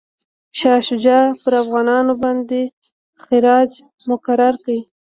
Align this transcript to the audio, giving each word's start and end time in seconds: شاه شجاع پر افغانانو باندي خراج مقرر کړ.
شاه 0.59 0.79
شجاع 0.87 1.25
پر 1.41 1.53
افغانانو 1.63 2.13
باندي 2.21 2.63
خراج 3.23 3.71
مقرر 4.09 4.53
کړ. 4.63 4.77